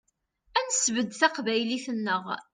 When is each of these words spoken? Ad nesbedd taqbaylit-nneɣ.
Ad 0.57 0.65
nesbedd 0.67 1.09
taqbaylit-nneɣ. 1.19 2.25